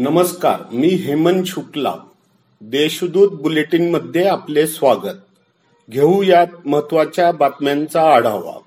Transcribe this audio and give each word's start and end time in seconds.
नमस्कार 0.00 0.60
मी 0.72 0.88
हेमंत 0.88 1.44
शुक्ला. 1.46 1.94
देशदूत 2.60 3.40
बुलेटिनमध्ये 3.40 4.28
आपले 4.28 4.66
स्वागत. 4.66 5.16
घेऊयात 5.90 6.46
महत्त्वाच्या 6.64 7.32
बातम्यांचा 7.32 8.14
आढावा. 8.14 8.58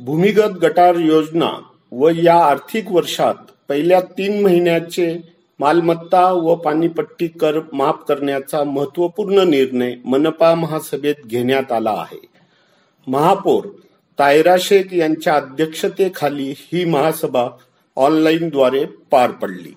भूमिगत 0.00 0.58
गटार 0.62 0.94
योजना 0.94 1.50
व 1.92 2.08
या 2.08 2.44
आर्थिक 2.44 2.92
वर्षात 2.92 3.34
पहिल्या 3.68 4.00
तीन 4.00 4.42
महिन्याचे 4.42 5.18
मालमत्ता 5.58 6.32
व 6.32 6.54
पाणीपट्टी 6.54 7.28
कर 7.28 7.60
माफ 7.72 7.96
करण्याचा 8.08 8.64
महत्त्वपूर्ण 8.64 9.38
निर्णय 9.38 9.94
मनपा 10.04 10.54
महासभेत 10.54 11.14
घेण्यात 11.26 11.72
आला 11.72 11.92
आहे. 11.92 12.26
महापौर 13.06 13.68
तायरा 14.18 14.56
शेख 14.60 14.94
यांच्या 14.94 15.34
अध्यक्षतेखाली 15.34 16.54
ही 16.56 16.84
महासभा 16.84 17.48
ऑनलाईनद्वारे 17.96 18.84
पार 18.84 19.30
पडली. 19.30 19.74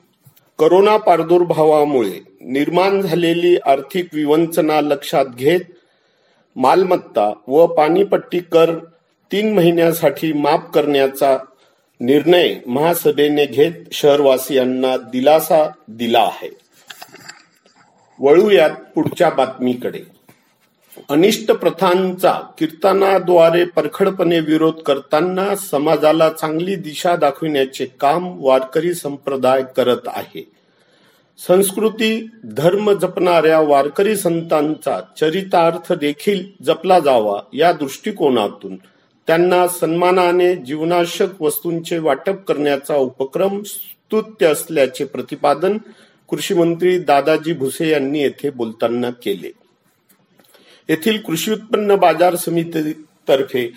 करोना 0.60 0.98
प्रादुर्भावामुळे 0.98 2.20
निर्माण 2.42 3.02
झालेली 3.02 3.58
आर्थिक 3.66 4.08
विवंचना 4.14 4.82
लक्षात 4.82 5.26
घेत 5.26 5.60
मालमत्ता 6.56 7.34
व 7.48 7.66
पाणीपट्टी 7.68 8.40
कर 8.40 8.76
तीन 9.32 9.54
महिन्यासाठी 9.54 10.34
माफ 10.34 10.60
करण्याचा 10.74 11.38
निर्णय 12.00 12.56
महासभेने 12.68 13.46
घेत 13.46 13.72
शहरवासियांना 13.92 14.98
दिलासा 14.98 15.72
दिला 15.88 16.20
आहे. 16.20 16.50
वळूयात 18.20 18.70
पुढच्या 18.96 19.30
बातमीकडे. 19.30 20.00
अनिष्ट 21.10 21.52
प्रथांचा 21.52 22.40
कीर्तनाद्वारे 22.58 23.66
परखडपणे 23.66 24.40
विरोध 24.40 24.74
करताना 24.74 25.56
समाजाला 25.56 26.30
चांगली 26.30 26.76
दिशा 26.76 27.16
दाखविण्याचे 27.16 27.86
काम 27.86 28.36
वारकरी 28.40 28.94
संप्रदाय 28.94 29.64
करत 29.78 30.08
आहे. 30.08 30.52
संस्कृती 31.48 32.30
धर्म 32.46 32.92
जपणाऱ्या 32.92 33.60
वारकरी 33.60 34.16
संतांचा 34.16 35.00
चरितार्थ 35.20 35.94
देखील 35.94 36.46
जपला 36.64 37.00
जावा 37.00 37.42
या 37.54 37.72
दृष्टिकोनातून. 37.72 38.76
त्यांना 39.28 39.68
सन्मानाने 39.68 40.56
जीवनाशक 40.56 41.42
वस्तूंचे 41.42 41.98
वाटप 41.98 42.46
करण्याचा 42.48 42.96
उपक्रम 42.96 43.64
स्तुत्य 43.64 44.46
असल्याचे 44.46 45.06
प्रतिपादन 45.06 45.78
कृषी 46.30 46.54
मंत्री 46.54 47.00
दादाजी 47.00 47.54
भुसे 47.54 47.90
यांनी 47.90 48.20
येथे 48.20 48.50
बोलताना 48.50 49.10
केले. 49.10 49.52
येथील 50.90 51.18
कृषी 51.22 51.52
उत्पन्न 51.52 51.96
बाजार 51.96 52.36
समितीतर्फे 52.36 53.72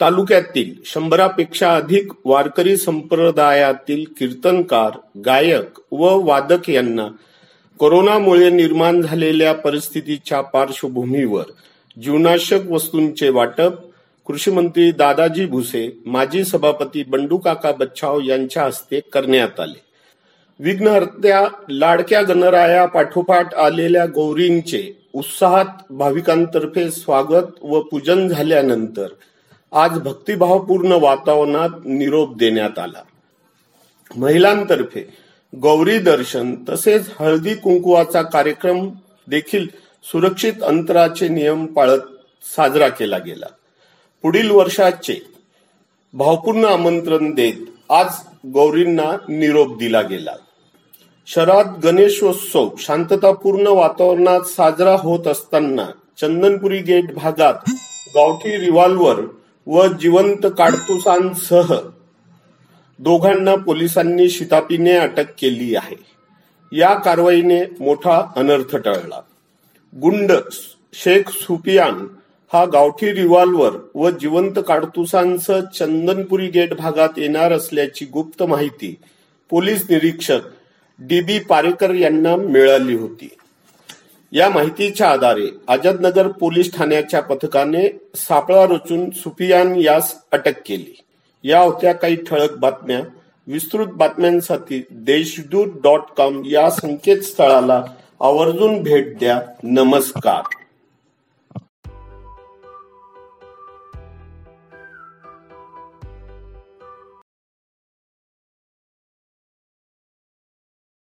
तालुक्यातील 0.00 0.74
शंभरापेक्षा 0.84 1.74
अधिक 1.74 2.12
वारकरी 2.24 2.76
संप्रदायातील 2.76 4.04
कीर्तनकार 4.18 4.98
गायक 5.26 5.80
व 5.92 6.28
वादक 6.28 6.70
यांना 6.70 7.08
कोरोनामुळे 7.78 8.50
निर्माण 8.50 9.02
झालेल्या 9.02 9.52
परिस्थितीच्या 9.54 10.40
पार्श्वभूमीवर 10.40 11.44
जीवनाशक 12.02 12.66
वस्तूंचे 12.70 13.28
वाटप 13.28 13.72
कृषी 14.26 14.50
मंत्री 14.50 14.90
दादाजी 14.92 15.46
भुसे 15.46 16.02
माजी 16.06 16.44
सभापती 16.44 17.02
बंडू 17.02 17.36
काका 17.36 17.72
बच्छाव 17.72 18.20
यांच्या 18.20 18.64
हस्ते 18.64 19.00
करण्यात 19.00 19.60
आले. 19.60 19.91
विघ्नहर्त्या 20.62 21.48
लाडक्या 21.68 22.22
गणराया 22.22 22.86
पाठोपाठ 22.86 23.54
आलेल्या 23.54 24.06
गौरींचे 24.06 25.08
उत्साहात 25.12 25.92
भाविकांतर्फे 25.92 26.90
स्वागत 26.90 27.62
व 27.62 27.80
पूजन 27.80 28.28
झाल्यानंतर 28.28 29.06
आज 29.72 29.98
भक्तिभावपूर्ण 29.98 30.92
वातावरणात 30.92 31.68
निरोप 31.84 32.36
देण्यात 32.36 32.78
आला. 32.78 33.02
महिलांतर्फे 34.16 35.08
गौरी 35.62 35.98
दर्शन 35.98 36.54
तसेच 36.68 37.10
हळदी 37.20 37.54
कुंकुवाचा 37.54 38.22
कार्यक्रम 38.22 38.88
देखील 39.28 39.66
सुरक्षित 40.04 40.62
अंतराचे 40.62 41.28
नियम 41.28 41.66
पाळत 41.66 42.00
साजरा 42.56 42.88
केला 42.88 43.18
गेला. 43.18 43.46
पुढील 44.22 44.50
वर्षाचे 44.50 45.22
भावपूर्ण 46.12 46.64
आमंत्रण 46.64 47.34
देत 47.34 47.92
आज 47.92 48.08
गौरींना 48.46 49.16
निरोप 49.28 49.78
दिला 49.78 50.02
गेला. 50.02 50.32
शहरात 51.26 51.64
गणेशोत्सव 51.84 52.68
शांततापूर्ण 52.78 53.66
वातावरणात 53.66 54.40
साजरा 54.40 54.96
होत 55.00 55.26
असताना 55.26 55.86
चंदनपुरी 56.20 56.78
गेट 56.78 57.14
भागात 57.14 57.70
गावठी 58.14 58.58
रिव्हॉल्वर 58.58 59.20
व 59.66 59.86
जिवंत 60.00 60.46
काडतुसांसह 60.58 61.74
दोघांना 62.98 63.54
पोलिसांनी 63.54 64.28
शितापीने 64.28 64.92
अटक 64.92 65.30
केली 65.38 65.74
आहे. 65.74 65.96
या 66.72 66.94
कारवाईने 66.94 67.60
मोठा 67.80 68.20
अनर्थ 68.36 68.76
टळला. 68.76 69.20
गुंड 69.92 70.32
शेख 70.92 71.30
सुपियान 71.30 72.06
हा 72.52 72.64
गावठी 72.64 73.12
रिव्हॉल्वर 73.12 73.76
व 73.94 74.10
जिवंत 74.10 74.58
काडतुसांसह 74.68 75.60
चंदनपुरी 75.60 76.46
गेट 76.46 76.74
भागात 76.74 77.18
येणार 77.18 77.52
असल्याची 77.52 78.04
गुप्त 78.04 78.42
माहिती 78.42 78.94
पोलीस 79.50 79.84
निरीक्षक 79.90 80.40
डी 80.98 81.20
बी 81.20 81.38
पारेकर 81.38 81.94
यांना 81.94 82.36
मिळाली 82.36 82.94
होती. 82.94 83.28
या 84.32 84.50
माहितीच्या 84.50 85.10
आधारे 85.10 85.46
आझादनगर 85.68 86.28
पोलीस 86.28 86.76
ठाण्याच्या 86.76 87.20
पथकाने 87.20 87.98
सापळा 88.14 88.64
रचून 88.64 89.10
सुफियान 89.10 89.76
यास 89.76 90.16
अटक 90.32 90.54
केली. 90.66 91.00
या 91.44 91.60
होत्या 91.60 91.92
काही 91.92 92.16
ठळक 92.16 92.52
बातम्या. 92.52 93.00
विस्तृत 93.46 93.86
बातम्यांसाठी 93.86 94.82
देशदूत 94.90 95.66
डॉट 95.82 96.00
कॉम 96.16 96.42
या 96.44 96.70
संकेतस्थळाला 96.70 97.84
आवर्जून 98.20 98.82
भेट 98.82 99.18
द्या. 99.18 99.42
नमस्कार. 99.62 100.61